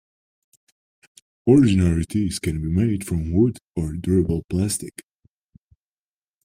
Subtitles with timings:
[1.45, 5.03] Ordinary tees can be made from wood or from durable plastic.